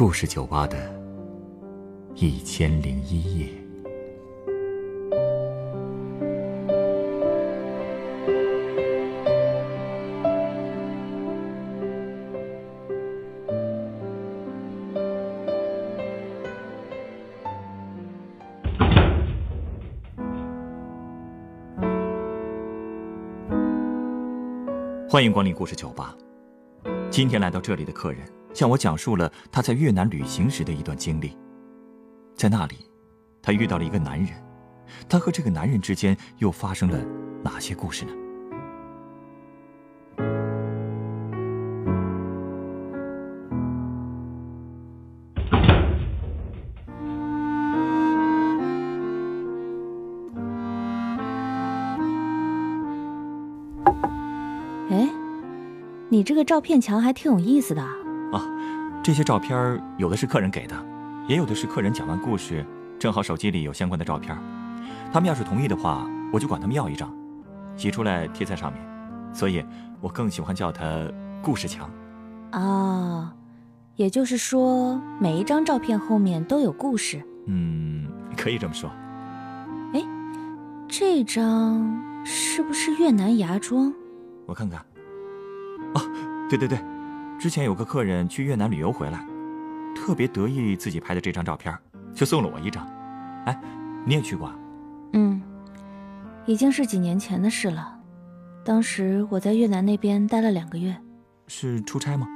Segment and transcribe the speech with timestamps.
[0.00, 0.78] 故事酒吧的
[2.14, 3.46] 一千零一夜。
[25.06, 26.16] 欢迎光临故事酒吧。
[27.10, 28.22] 今天来到这里的客人
[28.52, 31.36] 向我讲述了他在越南旅行时的一段经历。
[32.34, 32.76] 在那里，
[33.42, 34.28] 他遇到了一个男人，
[35.08, 36.98] 他和这个男人之间又发生了
[37.42, 38.12] 哪些故事呢？
[54.90, 55.08] 哎，
[56.08, 57.99] 你这个照片墙还挺有意思的。
[59.02, 60.76] 这些照片有的是客人给的，
[61.26, 62.64] 也有的是客人讲完故事，
[62.98, 64.36] 正好手机里有相关的照片。
[65.12, 67.10] 他们要是同意的话，我就管他们要一张，
[67.76, 68.82] 洗出来贴在上面。
[69.32, 69.64] 所以
[70.00, 70.84] 我更喜欢叫它
[71.42, 71.90] 故事墙。
[72.50, 73.34] 啊，
[73.96, 77.22] 也就是说每一张照片后面都有故事。
[77.46, 78.90] 嗯，可以这么说。
[79.94, 80.04] 哎
[80.88, 83.92] 这张是不是越南芽庄？
[84.46, 84.78] 我看看。
[85.94, 86.00] 哦，
[86.50, 86.78] 对对对，
[87.40, 89.26] 之前有个客人去越南旅游回来，
[89.96, 91.74] 特别得意自己拍的这张照片，
[92.14, 92.86] 就送了我一张。
[93.46, 93.60] 哎，
[94.04, 94.54] 你也去过啊？
[95.14, 95.40] 嗯，
[96.44, 97.98] 已经是几年前的事了。
[98.62, 100.94] 当时我在越南那边待了两个月，
[101.46, 102.28] 是出差吗？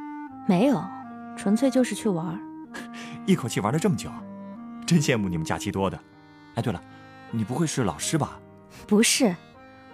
[0.48, 0.83] 没有，
[1.36, 2.41] 纯粹就是去玩。
[3.27, 4.08] 一口气玩了这么久，
[4.86, 6.00] 真羡慕你们假期多的。
[6.55, 6.83] 哎，对了，
[7.30, 8.41] 你不会是老师吧？
[8.86, 9.36] 不是，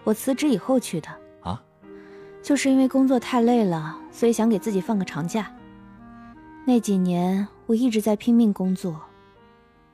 [0.04, 1.08] 我辞职以后去的。
[2.42, 5.52] 就是因为工作太累了，所以想给自己放个长假。
[6.64, 9.00] 那几年我一直在拼命工作，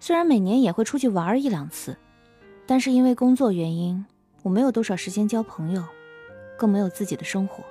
[0.01, 1.97] 虽然每年也会出去玩一两次，
[2.67, 4.05] 但是因为工作原因，
[4.43, 5.83] 我没有多少时间交朋友，
[6.59, 7.65] 更没有自己的生活。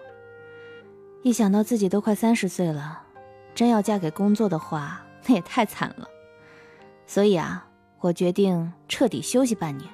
[1.24, 3.02] 一想到自己都快三十岁了，
[3.54, 6.08] 真要嫁给工作的话，那也太惨了。
[7.08, 7.68] 所以啊，
[8.00, 9.90] 我决定彻底休息半年，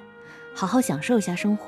[0.54, 1.66] 好好享受一下生活。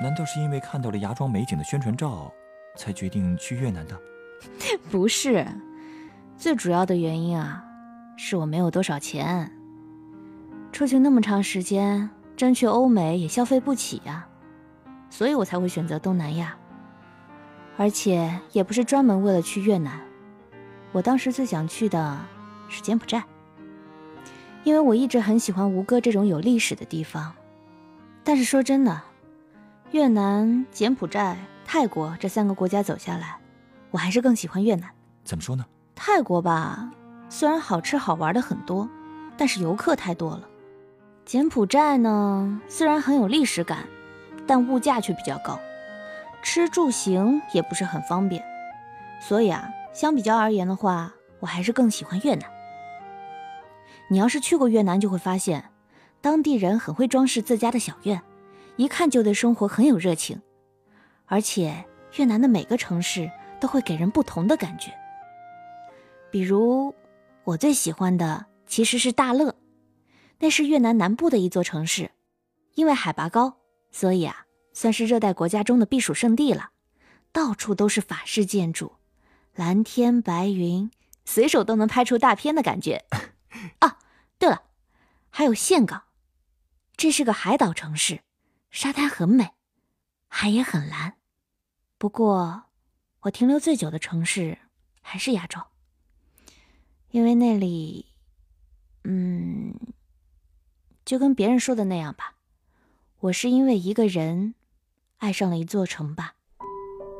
[0.00, 2.32] 难道是因为看到了芽庄美景的宣传照，
[2.76, 3.98] 才决定去越南的？
[4.90, 5.46] 不是，
[6.36, 7.64] 最主要的原因啊，
[8.16, 9.50] 是我没有多少钱。
[10.70, 14.26] 出去那么长时间，真去欧美也消费不起呀，
[15.10, 16.56] 所以我才会选择东南亚。
[17.76, 20.00] 而且也不是专门为了去越南，
[20.92, 22.18] 我当时最想去的
[22.68, 23.24] 是柬埔寨，
[24.62, 27.32] 因为我一直很喜欢吴哥这种有历史的地方。
[28.22, 29.00] 但是说真的，
[29.90, 33.38] 越南、柬埔寨、泰国这三个国家走下来，
[33.90, 34.90] 我还是更喜欢越南。
[35.24, 35.64] 怎么说呢？
[35.94, 36.90] 泰国吧，
[37.30, 38.86] 虽然好吃好玩的很多，
[39.36, 40.42] 但是游客太多了。
[41.24, 43.86] 柬埔寨呢，虽然很有历史感，
[44.46, 45.58] 但物价却比较高，
[46.42, 48.44] 吃住行也不是很方便。
[49.20, 52.44] 所以啊，相比较而言的话，我还是更喜欢越南。
[54.10, 55.64] 你要是去过越南，就会发现，
[56.20, 58.22] 当地人很会装饰自家的小院，
[58.78, 60.40] 一看就对生活很有热情。
[61.26, 61.84] 而且
[62.16, 63.30] 越南的每个城市
[63.60, 64.90] 都会给人不同的感觉。
[66.30, 66.94] 比如，
[67.44, 69.54] 我最喜欢的其实是大乐，
[70.38, 72.10] 那是越南南部的一座城市，
[72.76, 73.58] 因为海拔高，
[73.90, 76.70] 所以啊，算是热带国家中的避暑胜地了。
[77.30, 78.92] 到处都是法式建筑，
[79.54, 80.90] 蓝天白云，
[81.26, 83.04] 随手都能拍出大片的感觉。
[83.80, 83.98] 啊，
[84.38, 84.62] 对了，
[85.28, 86.04] 还有岘港，
[86.96, 88.20] 这是个海岛城市，
[88.70, 89.54] 沙滩很美，
[90.28, 91.14] 海也很蓝。
[91.96, 92.64] 不过，
[93.20, 94.58] 我停留最久的城市
[95.00, 95.60] 还是亚洲。
[97.10, 98.06] 因为那里，
[99.04, 99.74] 嗯，
[101.04, 102.34] 就跟别人说的那样吧，
[103.20, 104.54] 我是因为一个人
[105.16, 106.34] 爱上了一座城吧。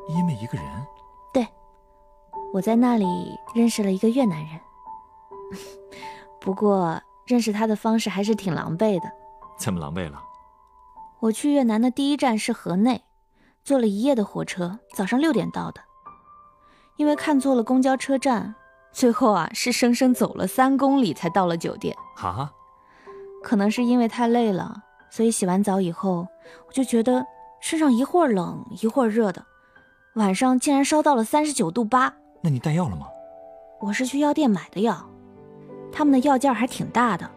[0.08, 0.86] 因为一个人？
[1.32, 1.46] 对，
[2.52, 3.06] 我在那里
[3.54, 4.60] 认识了一个越南人，
[6.40, 9.10] 不过认识他的方式还是挺狼狈的。
[9.58, 10.22] 怎么狼狈了？
[11.20, 13.02] 我去越南的第一站是河内，
[13.64, 15.80] 坐了一夜的火车，早上六点到的。
[16.96, 18.54] 因为看错了公交车站。
[18.90, 21.94] 最后啊，是生生走了三公里才到了酒店。
[22.16, 22.50] 哈，
[23.44, 26.26] 可能是因为太累了，所以洗完澡以后，
[26.66, 27.24] 我就觉得
[27.60, 29.44] 身上一会儿冷一会儿热的，
[30.14, 32.12] 晚上竟然烧到了三十九度八。
[32.40, 33.06] 那你带药了吗？
[33.80, 35.08] 我是去药店买的药，
[35.92, 37.30] 他们的药件还挺大的，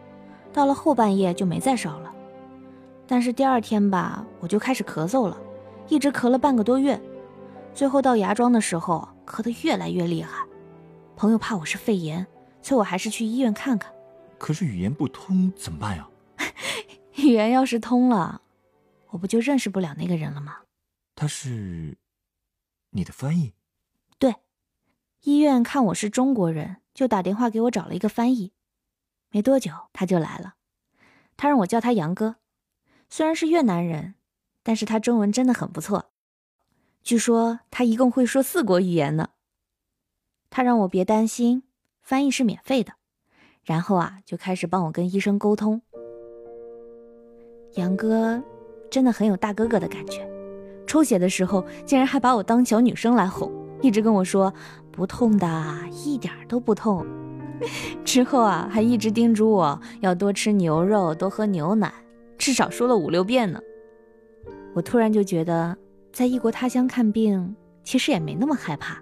[0.52, 2.11] 到了后半夜就没再烧了。
[3.12, 5.38] 但是第二天吧，我就开始咳嗽了，
[5.86, 6.98] 一直咳了半个多月，
[7.74, 10.42] 最后到芽庄的时候，咳得越来越厉害。
[11.14, 12.26] 朋友怕我是肺炎，
[12.62, 13.92] 催我还是去医院看看。
[14.38, 16.08] 可是语言不通怎么办呀？
[17.16, 18.40] 语言要是通了，
[19.10, 20.60] 我不就认识不了那个人了吗？
[21.14, 21.98] 他是
[22.92, 23.52] 你的翻译？
[24.18, 24.36] 对，
[25.24, 28.54] 医院看我是中国人，就打电话给我找了一个翻译。
[29.30, 30.54] 没多久他就来了，
[31.36, 32.36] 他让我叫他杨哥。
[33.14, 34.14] 虽然是越南人，
[34.62, 36.06] 但是他中文真的很不错。
[37.02, 39.28] 据说他一共会说四国语言呢。
[40.48, 41.62] 他让我别担心，
[42.00, 42.94] 翻译是免费的。
[43.64, 45.82] 然后啊，就开始帮我跟医生沟通。
[47.74, 48.42] 杨哥
[48.90, 50.26] 真的很有大哥哥的感觉，
[50.86, 54.50] 抽血的时候竟然还把我当小女生来哄，一直跟我说
[54.90, 57.06] 不痛的，一点都不痛。
[58.06, 61.92] 之后啊，还一直叮嘱我要多吃牛肉，多喝牛奶，
[62.42, 63.60] 至少说了五六遍呢。
[64.74, 65.78] 我突然就觉得，
[66.12, 67.54] 在异国他乡看病
[67.84, 69.00] 其实也没那么害怕。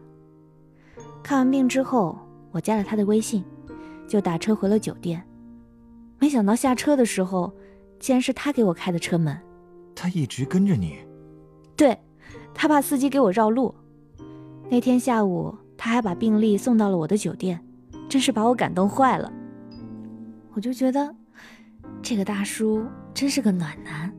[1.22, 2.18] 看完病之后，
[2.50, 3.42] 我加了他的微信。
[4.06, 5.24] 就打车回了酒店，
[6.18, 7.50] 没想到下车的时候，
[8.00, 9.40] 竟然是他给我开的车门。
[9.94, 10.98] 他一直跟着你？
[11.76, 11.96] 对，
[12.52, 13.72] 他怕司机给我绕路。
[14.68, 17.64] 那天下午，他还把病历送到了我的酒店，
[18.08, 19.32] 真是把我感动坏了。
[20.54, 21.14] 我就觉得，
[22.02, 22.84] 这个大叔
[23.20, 24.10] 真是个暖男。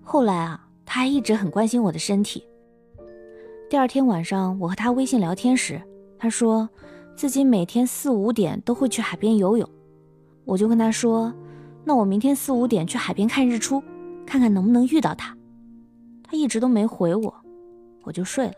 [0.00, 2.42] 后来啊，他还一直很关心我的身体。
[3.68, 5.78] 第二天晚上，我和他微信聊天时，
[6.18, 6.66] 他说。
[7.16, 9.68] 自己每天四五点都会去海边游泳，
[10.46, 11.30] 我就跟他说
[11.84, 13.82] ：“那我明天四五点去海边看日出，
[14.24, 15.36] 看看能不能遇到他。”
[16.24, 17.34] 他一直都没回我，
[18.04, 18.54] 我就睡了。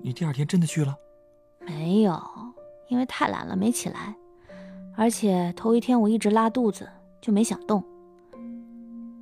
[0.00, 0.94] 你第二天真的去了？
[1.66, 2.22] 没有，
[2.86, 4.14] 因为太懒了没起来，
[4.94, 6.88] 而且头一天我一直拉肚子，
[7.20, 7.82] 就没想动。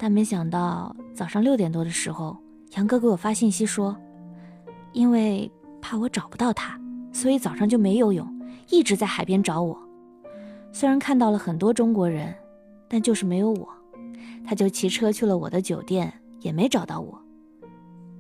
[0.05, 2.37] 但没想到早上六点多的时候，
[2.77, 3.97] 杨哥给我发信息说，
[4.93, 6.79] 因为怕我找不到他，
[7.11, 8.31] 所以早上就没游泳。
[8.69, 9.79] 一直在海边找我，
[10.73, 12.35] 虽然看到了很多中国人，
[12.87, 13.67] 但就是没有我。
[14.47, 17.19] 他就骑车去了我的酒店，也没找到我。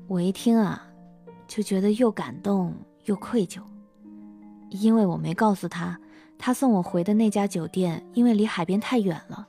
[0.06, 0.82] 我一听啊，
[1.46, 2.72] 就觉得又感动
[3.04, 3.60] 又愧疚，
[4.70, 6.00] 因为我没告诉他，
[6.38, 9.46] 他送我回的那家酒店因为离海边太远了，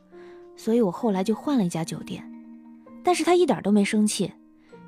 [0.56, 2.24] 所以我后来就换了一家酒店。
[3.04, 4.32] 但是他一点都没生气，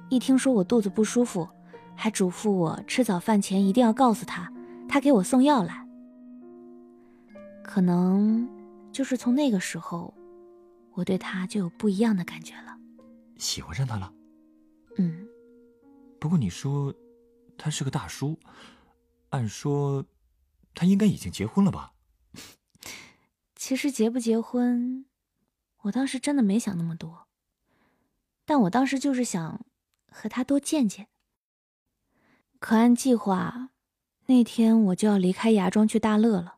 [0.09, 1.47] 一听说我肚子不舒服，
[1.95, 4.51] 还嘱咐我吃早饭前一定要告诉他，
[4.87, 5.87] 他给我送药来。
[7.63, 8.47] 可能
[8.91, 10.13] 就是从那个时候，
[10.93, 12.75] 我对他就有不一样的感觉了，
[13.37, 14.11] 喜欢上他了。
[14.97, 15.27] 嗯，
[16.19, 16.91] 不过你说
[17.57, 18.39] 他是个大叔，
[19.29, 20.03] 按说
[20.73, 21.91] 他应该已经结婚了吧？
[23.55, 25.05] 其实结不结婚，
[25.87, 27.27] 我当时真的没想那么多，
[28.45, 29.65] 但我当时就是想
[30.11, 31.07] 和他多见见。
[32.59, 33.69] 可按计划，
[34.25, 36.55] 那天我就要离开芽庄去大乐了。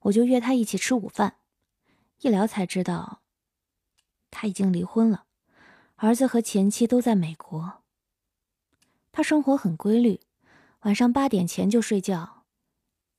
[0.00, 1.36] 我就约他一起吃午饭，
[2.20, 3.22] 一聊才知道，
[4.30, 5.24] 他已经离婚了，
[5.96, 7.82] 儿子和前妻都在美国。
[9.12, 10.20] 他生活很规律，
[10.80, 12.44] 晚上八点前就睡觉，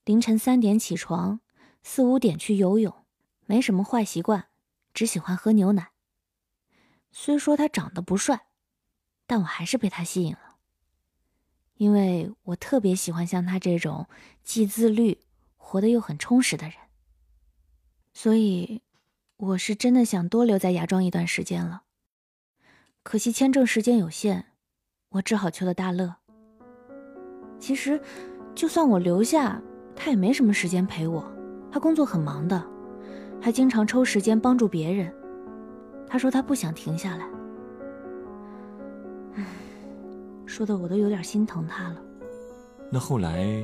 [0.06, 1.42] 凌晨三点起床，
[1.84, 2.94] 四五点去游泳，
[3.46, 4.48] 没什么坏习惯，
[4.96, 5.92] 只喜欢喝牛奶。
[7.12, 8.48] 虽说他长得不帅，
[9.28, 10.56] 但我还是被他吸引了，
[11.76, 14.08] 因为我特别喜欢像他这种
[14.44, 15.20] 既自律。
[15.68, 16.76] 活得又很充实的人，
[18.14, 18.84] 所以
[19.36, 21.82] 我是真的想多留在芽庄一段时间了。
[23.02, 24.46] 可惜签证时间有限，
[25.10, 26.18] 我只好去了大乐。
[27.60, 28.00] 其实，
[28.54, 29.60] 就算我留下，
[29.96, 31.36] 他也没什么时间陪我。
[31.72, 32.64] 他工作很忙的，
[33.46, 35.14] 还经常抽时间帮助别人。
[36.08, 37.28] 他说他不想停下来。
[40.48, 42.02] 说的我都有点心疼他了。
[42.92, 43.64] 那后来？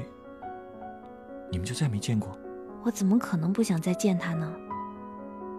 [1.50, 2.38] 你们就再没见过？
[2.84, 4.54] 我怎么可能不想再见他呢？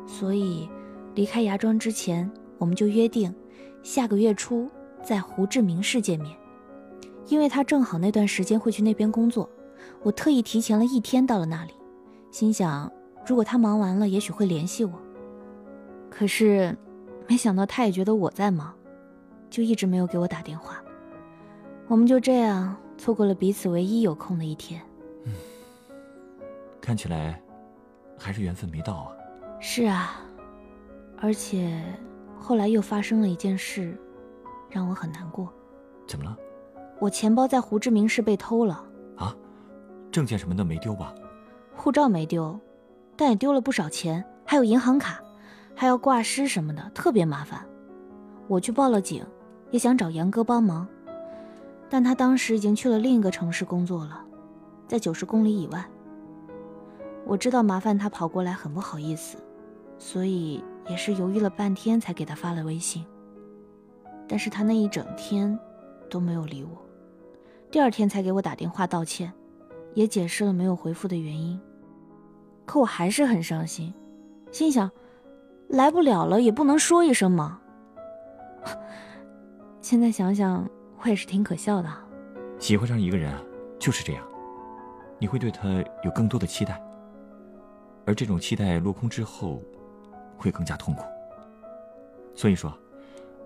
[0.06, 0.70] 所以，
[1.16, 3.34] 离开芽庄之前，我们就约定，
[3.82, 4.70] 下个月初
[5.02, 6.32] 在胡志明市见面。
[7.26, 9.50] 因为他正好那段时间会去那边工作，
[10.04, 11.72] 我特意提前了一天到了那里，
[12.30, 12.88] 心想
[13.26, 14.92] 如果他忙完了，也许会联系我。
[16.10, 16.76] 可是，
[17.28, 18.74] 没想到他也觉得我在忙，
[19.48, 20.82] 就一直没有给我打电话。
[21.88, 24.80] 我们就这样错过了彼此唯一有空的一天。
[25.24, 25.32] 嗯
[26.80, 27.40] 看起来，
[28.18, 29.12] 还是缘分没到啊。
[29.60, 30.20] 是啊，
[31.18, 31.80] 而且
[32.36, 33.96] 后来又发生了一件事，
[34.68, 35.48] 让我很难过。
[36.08, 36.36] 怎么了？
[36.98, 38.84] 我钱包在胡志明市被偷了。
[39.16, 39.36] 啊？
[40.10, 41.14] 证件什么的没丢吧？
[41.74, 42.58] 护照没丢，
[43.16, 45.20] 但也丢了不少钱，还有银行卡，
[45.74, 47.64] 还要挂失什么的，特别麻烦。
[48.48, 49.24] 我去报了警，
[49.70, 50.86] 也想找杨哥帮忙，
[51.88, 54.24] 但他当时已经去了另一个城市工作了，
[54.88, 55.84] 在九十公里以外。
[57.24, 59.38] 我知道麻烦他跑过来很不好意思，
[59.98, 63.04] 所以也是犹豫了半天才给他发了微信。
[64.26, 65.56] 但是他那一整天
[66.10, 66.82] 都没有理我，
[67.70, 69.32] 第二天才给我打电话道歉，
[69.94, 71.60] 也解释了没有回复的原因。
[72.72, 73.92] 可我还是很伤心，
[74.50, 74.90] 心想，
[75.68, 77.60] 来不了了也不能说一声吗。
[79.82, 80.66] 现在想想，
[81.02, 81.94] 我也是挺可笑的。
[82.58, 83.42] 喜欢上一个人啊，
[83.78, 84.26] 就是这样，
[85.18, 85.68] 你会对他
[86.02, 86.82] 有更多的期待，
[88.06, 89.60] 而这种期待落空之后，
[90.38, 91.04] 会更加痛苦。
[92.34, 92.72] 所以说，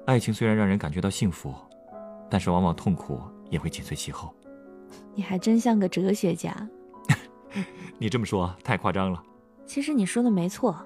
[0.04, 1.52] 爱情虽然让人感觉到幸福，
[2.30, 4.32] 但是往往痛苦也会紧随其后。
[5.16, 6.54] 你还真像个哲学家。
[7.98, 9.22] 你这么说太夸张了。
[9.64, 10.76] 其实你说的没错，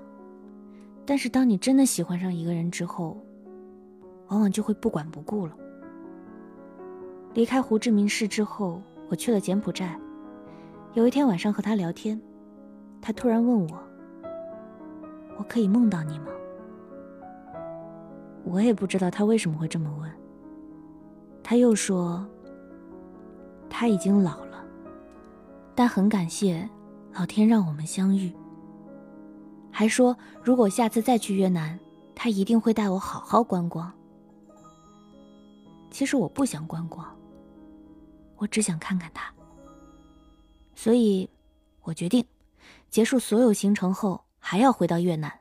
[1.04, 3.16] 但是当你真的喜欢上一个人之后，
[4.28, 5.56] 往往就会不管不顾了。
[7.34, 9.98] 离开胡志明市之后，我去了柬埔寨。
[10.94, 12.20] 有一天晚上和他聊天，
[13.00, 13.82] 他突然问我
[15.38, 16.26] ：“我可以梦到你吗？”
[18.42, 20.10] 我也不知道他为什么会这么问。
[21.42, 22.26] 他又说
[23.70, 24.49] ：“他已经老了，
[25.80, 26.68] 但很感谢
[27.14, 28.30] 老天让我们相遇。”
[29.72, 31.80] 还说如果下次再去越南，
[32.14, 33.90] 他一定会带我好好观光。
[35.90, 37.18] 其实我不想观光，
[38.36, 39.32] 我只想看看他。
[40.74, 41.26] 所以，
[41.80, 42.22] 我决定
[42.90, 45.40] 结束所有行程后还要回到越南，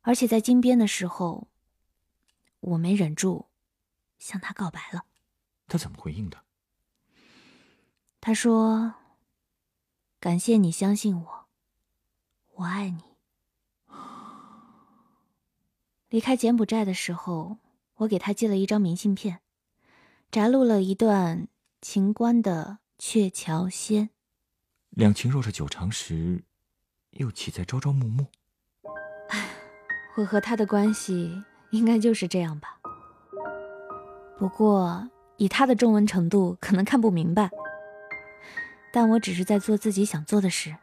[0.00, 1.46] 而且在金边的时候，
[2.58, 3.46] 我没忍住
[4.18, 5.04] 向他告白了。
[5.68, 6.36] 他怎么回应的？
[8.20, 8.92] 他说
[10.22, 11.46] ：“感谢你相信我，
[12.54, 13.02] 我爱你。”
[16.10, 17.56] 离开柬埔寨的时候，
[17.96, 19.40] 我给他寄了一张明信片。
[20.30, 21.48] 摘录了一段
[21.80, 24.04] 秦观的《鹊桥仙》
[24.90, 26.44] ：“两情若是久长时，
[27.10, 28.26] 又岂在朝朝暮暮。”
[29.30, 29.48] 唉，
[30.16, 32.78] 我和他的关系应该就是这样吧。
[34.38, 37.50] 不过以他的中文程度，可能看不明白。
[38.92, 40.76] 但我只是在做自己想做的事。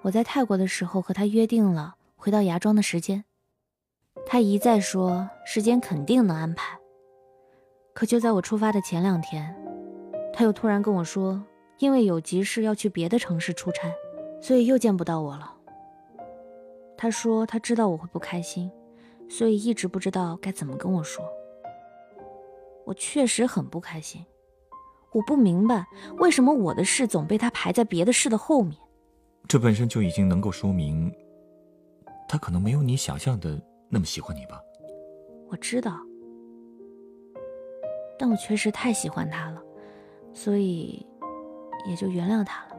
[0.00, 3.24] 我在泰国的时候和他约定了回到芽庄的时间，
[4.26, 6.78] 他一再说时间肯定能安排。
[7.94, 9.54] 可就在我出发的前两天，
[10.32, 11.40] 他又突然跟我说，
[11.78, 13.92] 因为有急事要去别的城市出差，
[14.40, 15.54] 所以又见不到我了。
[16.96, 18.70] 他说他知道我会不开心，
[19.28, 21.24] 所以一直不知道该怎么跟我说。
[22.84, 24.24] 我确实很不开心，
[25.12, 25.86] 我不明白
[26.18, 28.76] 为什么我的事总被他排在别的事的后面。
[29.46, 31.12] 这本身就已经能够说明，
[32.28, 34.60] 他可能没有你想象的那么喜欢你吧。
[35.48, 35.98] 我知道。
[38.18, 39.60] 但我确实太喜欢他了，
[40.32, 41.04] 所以
[41.86, 42.76] 也就原谅他了。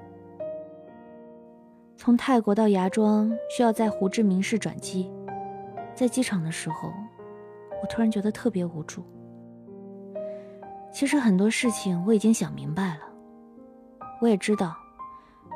[1.98, 5.12] 从泰国到芽庄需要在胡志明市转机，
[5.94, 6.92] 在机场的时候，
[7.82, 9.04] 我突然觉得特别无助。
[10.94, 13.02] 其实很多事情我已经想明白了，
[14.22, 14.78] 我也知道，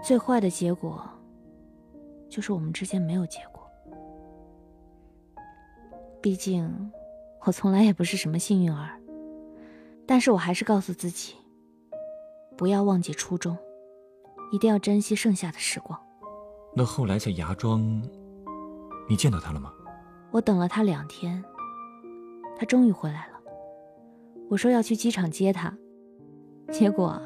[0.04, 1.08] 最坏的结果
[2.28, 3.64] 就是我们之间没有结果。
[6.20, 6.92] 毕竟，
[7.46, 9.00] 我从来也不是什么幸运儿。
[10.08, 11.36] 但是我还是告诉自己，
[12.58, 13.56] 不要忘记初衷，
[14.52, 16.00] 一定要珍惜剩下的时光。
[16.74, 17.82] 那后来在芽庄，
[19.08, 19.72] 你见到他了吗？
[20.32, 21.44] 我等了他两天，
[22.58, 23.37] 他终于回来了。
[24.50, 25.78] 我说要去机场接他，
[26.72, 27.22] 结果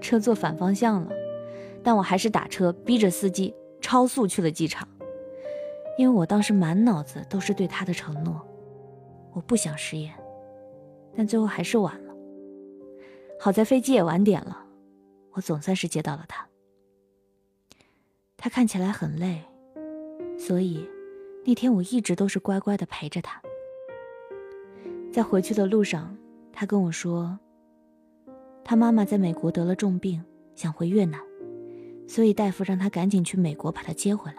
[0.00, 1.10] 车坐反方向了，
[1.82, 4.88] 但我还是打车逼着司机超速去了机场，
[5.96, 8.40] 因为我当时满脑子都是对他的承诺，
[9.32, 10.12] 我不想食言，
[11.16, 12.14] 但最后还是晚了。
[13.38, 14.64] 好在飞机也晚点了，
[15.32, 16.46] 我总算是接到了他。
[18.36, 19.40] 他看起来很累，
[20.38, 20.86] 所以
[21.46, 23.40] 那天我一直都是乖乖的陪着他。
[25.12, 26.16] 在回去的路上，
[26.56, 27.36] 他跟我说，
[28.64, 31.20] 他妈妈在美国得了重病，想回越南，
[32.06, 34.38] 所以大夫让他赶紧去美国把她接回来。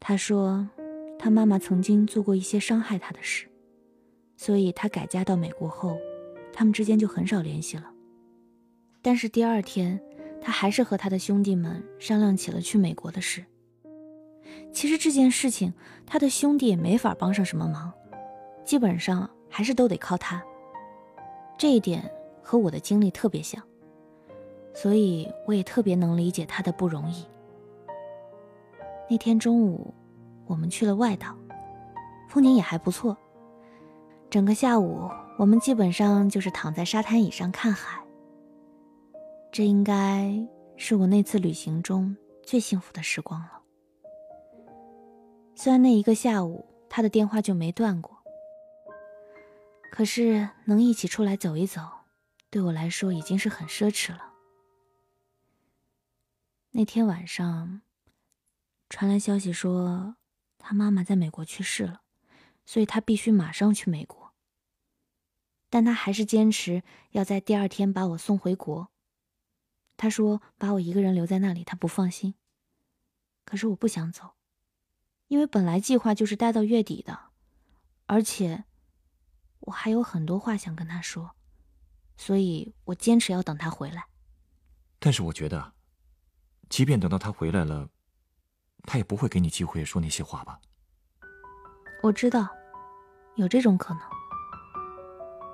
[0.00, 0.68] 他说，
[1.18, 3.46] 他妈妈曾经做过一些伤害他的事，
[4.36, 5.96] 所以他改嫁到美国后。
[6.52, 7.90] 他们之间就很少联系了，
[9.00, 9.98] 但是第二天，
[10.42, 13.42] 他还是和他的兄弟们商量起了去美国的事。
[14.72, 15.72] 其实这件事情，
[16.04, 17.90] 他的兄弟也没法帮上什么忙，
[18.64, 20.42] 基本上还是都得靠他。
[21.58, 22.10] 这一点
[22.42, 23.62] 和我的经历特别像，
[24.72, 27.26] 所以我也特别能理解他的不容易。
[29.10, 29.92] 那天中午，
[30.46, 31.36] 我们去了外岛，
[32.28, 33.14] 风景也还不错。
[34.30, 35.10] 整个下午。
[35.38, 38.04] 我们基本上就是躺在沙滩椅上看海，
[39.50, 40.30] 这应该
[40.76, 43.52] 是我那次旅行中最幸福的时光了。
[45.54, 48.19] 虽然那一个下午他的电话就没断过，
[49.90, 51.82] 可是能一起出来走一走，
[52.48, 54.32] 对我来说已经是很奢侈了。
[56.70, 57.82] 那天晚上，
[58.88, 60.16] 传来消息说
[60.58, 62.02] 他妈妈在美国去世了，
[62.64, 64.32] 所以他必须马上去美国。
[65.68, 68.88] 但他还是坚持要在第二天把我送回国。
[69.96, 72.34] 他说把我一个人留在那里，他不放心。
[73.44, 74.30] 可是我不想走，
[75.26, 77.18] 因为本来计划就是待到月底的，
[78.06, 78.64] 而且
[79.60, 81.30] 我还有很多话想跟他说，
[82.16, 84.04] 所以我坚持要等他回来。
[84.98, 85.72] 但是我觉得，
[86.68, 87.88] 即便等到他回来了，
[88.82, 90.60] 他也不会给你机会说那些话吧？
[92.02, 92.48] 我知道，
[93.36, 94.02] 有这种可能。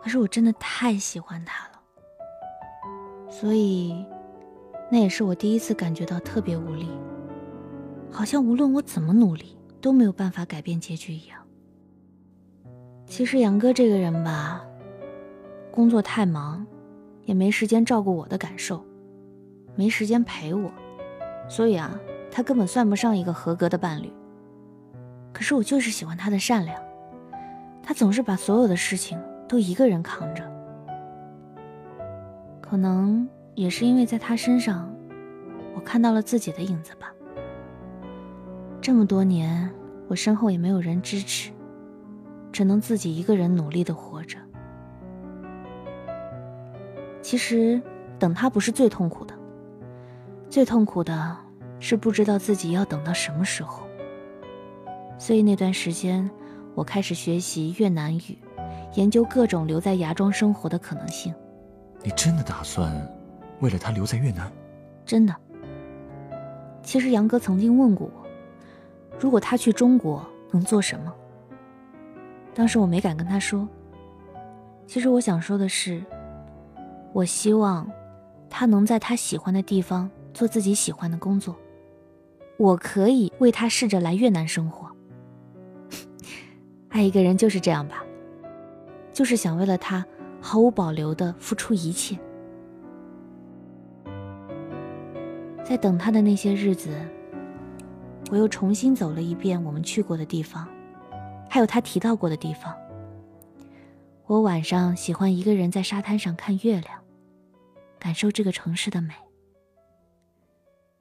[0.02, 1.80] 可是我真的太喜欢他了，
[3.30, 4.04] 所以。
[4.88, 6.88] 那也是我第一次感觉到特别无力，
[8.12, 11.45] 好像无论我怎么努力都没有办法改变结局一样。
[13.06, 14.62] 其实杨哥这个人吧，
[15.70, 16.66] 工作太忙，
[17.24, 18.84] 也没时间照顾我的感受，
[19.74, 20.70] 没时间陪我，
[21.48, 21.98] 所以啊，
[22.30, 24.12] 他根本算不上一个合格的伴侣。
[25.32, 26.78] 可是我就是喜欢他的善良，
[27.82, 30.44] 他总是把所有的事情都一个人扛着，
[32.60, 33.26] 可能。
[33.56, 34.94] 也是因为在他身上，
[35.74, 37.10] 我看到了自己的影子吧。
[38.82, 39.70] 这么多年，
[40.08, 41.50] 我身后也没有人支持，
[42.56, 44.38] 只能自己一个人努力的活着。
[47.20, 47.78] 其实，
[48.18, 49.34] 等他不是最痛苦的，
[50.48, 51.36] 最痛苦的
[51.78, 53.86] 是不知道自己要等到什么时候。
[55.18, 56.30] 所以那段时间，
[56.74, 58.38] 我开始学习越南语，
[58.94, 61.34] 研究各种留在芽庄生活的可能性。
[62.02, 62.90] 你真的打算？
[63.60, 64.50] 为了他留在越南，
[65.04, 65.36] 真的。
[66.82, 68.26] 其实杨哥曾经问过我，
[69.20, 71.12] 如果他去中国能做什么。
[72.56, 73.68] 当时我没敢跟他说。
[74.86, 76.02] 其实我想说的是，
[77.12, 77.86] 我希望
[78.48, 81.54] 他能在他喜欢的地方做自己喜欢的工作，
[82.56, 84.90] 我可以为他试着来越南生活。
[86.88, 88.02] 爱一个人就是这样吧，
[89.12, 90.02] 就是想为了他
[90.40, 92.18] 毫无保留的付出一切。
[95.62, 96.88] 在等他的那些日子，
[98.30, 100.66] 我又重新走了一遍我们去过的地方，
[101.48, 102.76] 还有他提到过的地方。
[104.26, 107.04] 我晚上喜欢一个人在沙滩上看月亮，
[107.98, 109.14] 感受这个城市的美。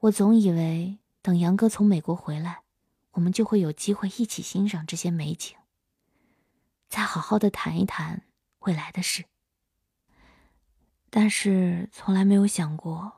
[0.00, 2.60] 我总以为等杨哥从美国回来，
[3.12, 5.56] 我们就会有机会一起欣赏这些美景，
[6.88, 8.22] 再好好的谈一谈
[8.60, 9.24] 未来的事。
[11.10, 13.12] 但是从来没有想过。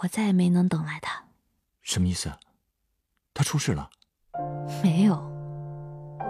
[0.00, 1.24] 我再也没能等来他，
[1.80, 2.30] 什么意思？
[3.32, 3.88] 他出事了？
[4.82, 5.16] 没有，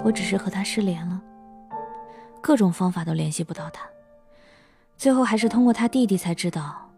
[0.07, 1.21] 我只是和他失联了，
[2.41, 3.85] 各种方法都联系不到他，
[4.97, 6.89] 最后还是通过他弟弟才知道，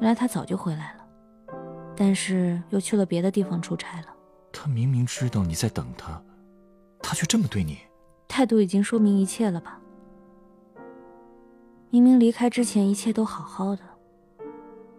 [0.00, 1.04] 原来他早就回来了，
[1.96, 4.06] 但是又去了别的地方出差了。
[4.52, 6.22] 他明明知道你在等他，
[7.00, 7.78] 他却这么对你，
[8.28, 9.80] 态度已经说明一切了吧？
[11.90, 13.82] 明明离开之前一切都好好的。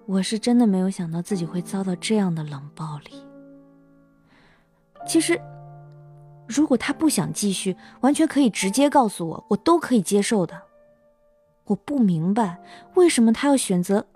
[0.05, 3.23] 我是真的没有想到自己会遭到这样的冷暴力。
[5.07, 5.39] 其实，
[6.47, 10.59] 如果他不想继续，完全可以直接告诉我，我都可以接受的。
[11.65, 12.57] 我不明白
[12.95, 14.07] 为什么他要选择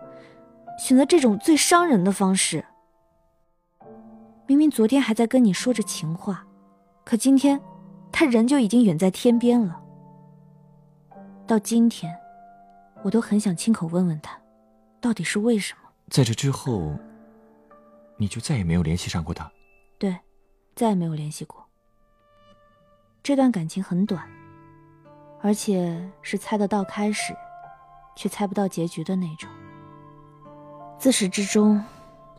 [0.80, 2.66] 选择这种最伤人的方式。
[4.48, 6.46] 明明昨天还在跟你说着情话，
[7.04, 7.60] 可今天
[8.12, 9.82] 他人就已经远在天边了。
[11.46, 12.14] 到今天，
[13.04, 14.40] 我都很想亲口问问他，
[15.02, 15.90] 到底是为什么。
[16.10, 16.94] 在这之后，
[18.16, 19.52] 你就再也没有联系上过他。
[19.98, 20.18] 对，
[20.76, 21.61] 再也没有联系过。
[23.24, 24.28] 这段感情很短，
[25.42, 27.36] 而且是猜得到开始，
[28.16, 29.48] 却猜不到结局的那种。
[30.98, 31.84] 自始至终，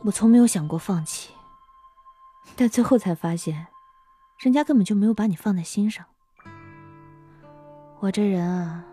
[0.01, 1.33] 我从没有想过放弃，
[2.57, 3.66] 但最后才发现，
[4.38, 6.05] 人家根本就没有把你放在心上。
[8.01, 8.85] 我这人啊，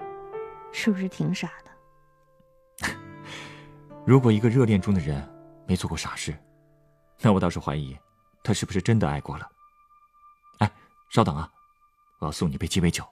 [0.71, 2.89] 是不是挺傻的？
[4.05, 5.27] 如果一个热恋中的人
[5.65, 6.37] 没做过傻事，
[7.19, 7.97] 那我倒是怀疑，
[8.43, 9.49] 他是不是真的爱过了。
[10.59, 10.71] 哎，
[11.09, 11.51] 稍等啊，
[12.19, 13.03] 我要送你杯鸡尾酒。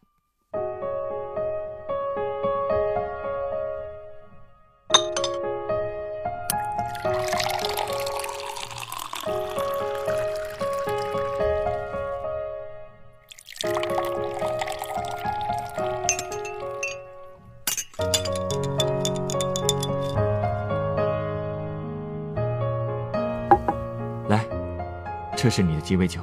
[24.28, 24.46] 来
[25.38, 26.20] 这是你的鸡尾酒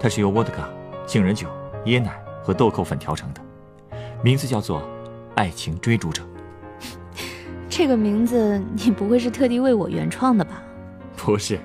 [0.00, 0.66] 它是由沃德嘎
[1.06, 1.46] 杏仁酒
[1.86, 3.40] 椰奶和豆蔻粉调成的，
[4.22, 4.82] 名字叫做
[5.34, 6.22] “爱情追逐者
[7.68, 10.62] ”。这个名字你不会是特地为我原创的吧？
[11.16, 11.58] 不是，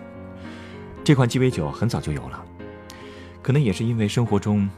[1.03, 2.45] 这款鸡尾酒很早就有了，
[3.41, 4.69] 可能也是因为生活中，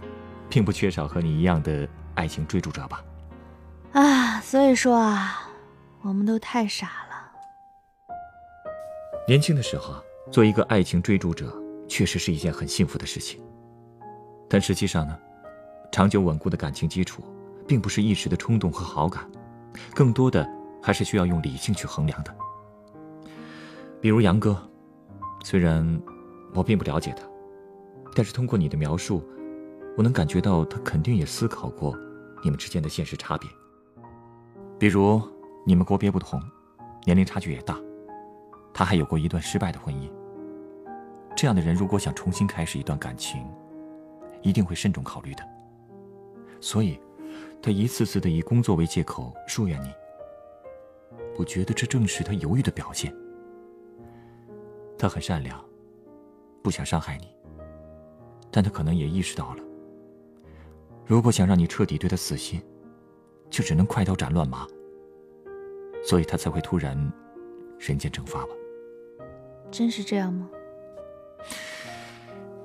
[0.49, 3.03] 并不缺少和你一样的爱情追逐者吧。
[3.93, 5.49] 啊，所以说啊，
[6.01, 7.31] 我们都太傻了。
[9.27, 9.95] 年轻的时候，
[10.31, 11.55] 做一个爱情追逐者，
[11.87, 13.39] 确实是一件很幸福的事情。
[14.47, 15.15] 但实际上呢，
[15.91, 17.23] 长久稳固的感情基础，
[17.67, 19.29] 并不是一时的冲动和好感，
[19.93, 20.47] 更多的。
[20.81, 22.33] 还是需要用理性去衡量的。
[23.99, 24.57] 比如杨哥，
[25.43, 26.01] 虽然
[26.53, 27.27] 我并不了解他，
[28.15, 29.21] 但是通过你的描述，
[29.97, 31.93] 我能感觉到他肯定也思考过
[32.41, 33.49] 你们之间的现实差别。
[34.79, 35.21] 比如
[35.65, 36.41] 你们国别不同，
[37.03, 37.77] 年龄差距也大，
[38.73, 40.09] 他还有过一段失败的婚姻。
[41.35, 43.45] 这样的人如果想重新开始一段感情，
[44.41, 45.43] 一定会慎重考虑的。
[46.61, 46.99] 所以，
[47.61, 49.91] 他一次次的以工作为借口疏远你。
[51.37, 53.13] 我觉得这正是他犹豫的表现。
[54.97, 55.63] 他很善良，
[56.61, 57.27] 不想伤害你，
[58.51, 59.63] 但他可能也意识到了，
[61.05, 62.61] 如果想让你彻底对他死心，
[63.49, 64.67] 就只能快刀斩乱麻。
[66.03, 66.95] 所以他才会突然
[67.77, 68.49] 人间蒸发吧？
[69.71, 70.49] 真是这样吗？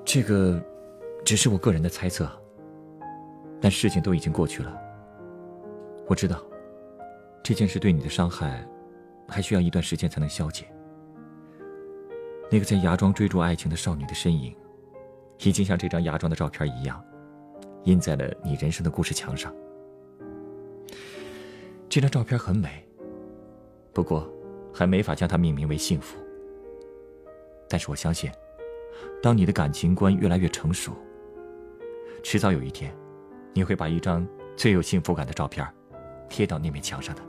[0.03, 0.61] 这个
[1.23, 2.29] 只是我个人的猜测，
[3.65, 4.79] 但事情都已经过去了。
[6.05, 6.39] 我知道。
[7.41, 8.63] 这件事对你的伤害，
[9.27, 10.71] 还需要一段时间才能消解。
[12.51, 14.55] 那个在芽庄追逐爱情的少女的身影，
[15.39, 17.03] 已经像这张芽庄的照片一样，
[17.85, 19.51] 印在了你人生的故事墙上。
[21.89, 22.87] 这张照片很美，
[23.91, 24.31] 不过
[24.71, 26.19] 还没法将它命名为幸福。
[27.67, 28.29] 但是我相信，
[29.23, 30.93] 当你的感情观越来越成熟，
[32.21, 32.95] 迟早有一天，
[33.55, 35.65] 你会把一张最有幸福感的照片
[36.27, 37.21] 贴到那面墙上的。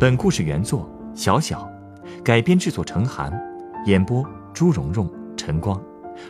[0.00, 1.70] 本故事原作小小，
[2.24, 3.30] 改编制作陈寒，
[3.84, 5.78] 演播朱蓉蓉、陈光，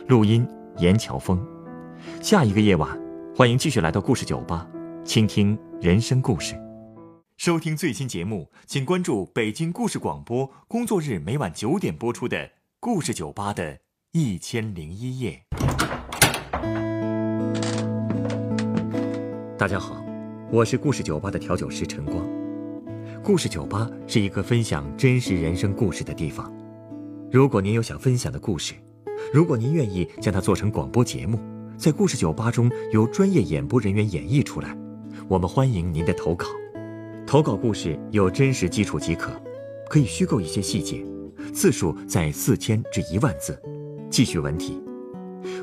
[0.09, 1.41] 录音严乔峰。
[2.21, 2.89] 下一个夜晚，
[3.33, 4.67] 欢迎继续来到故事酒吧，
[5.05, 6.53] 倾听人生故事。
[7.39, 12.37] 收听最新节目，请关注北京故事广播，工作日每晚九点播出的
[12.81, 13.79] 《故事酒吧的
[14.11, 15.41] 一千零一夜》。
[19.57, 20.03] 大家好，
[20.51, 22.27] 我是故事酒吧的调酒师陈光。
[23.23, 26.53] 故事酒吧是一个分享真实人生故事的地方。
[27.31, 28.73] 如果您有想分享的故事，
[29.33, 31.39] 如果您愿意将它做成广播节目，
[31.77, 34.77] 在故事酒吧中由专业演播人员演绎出来，
[35.29, 36.45] 我们欢迎您的投稿。
[37.29, 39.31] 投稿故事有真实基础即可，
[39.87, 41.05] 可以虚构一些细节，
[41.53, 43.55] 字数在四千至一万字，
[44.09, 44.81] 记叙文体，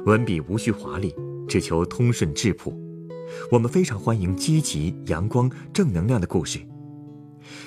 [0.04, 1.12] 文笔无需华丽，
[1.48, 2.72] 只求通顺质朴。
[3.50, 6.60] 我们非常欢迎积极、阳光、正能量的故事。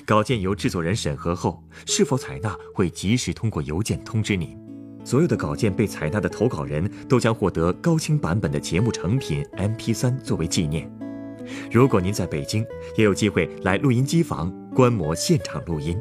[0.06, 4.58] 稿件由制作人审核后，是否采纳会及时通过邮件通知您。
[5.04, 10.90] 所有的稿件被采纳的投稿人都将获得高清版本的节目成品 MP3 作为纪念。
[11.71, 15.99] 如果您在北京，也有机会来录音机房观摩现场录音。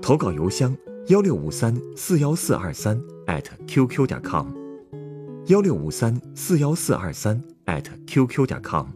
[0.00, 0.76] 投稿邮箱：
[1.08, 3.00] 幺六五三四幺四二三
[3.66, 4.46] @QQ 点 com。
[5.46, 7.42] 幺六五三四幺四二三
[8.06, 8.86] @QQ 点 com。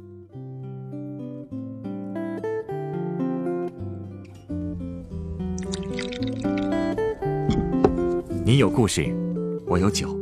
[8.44, 9.06] 你有故事，
[9.66, 10.18] 我有酒，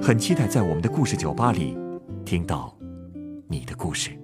[0.00, 1.76] 很期待在我们的故事酒吧里
[2.24, 2.74] 听到
[3.54, 4.23] 你的故事。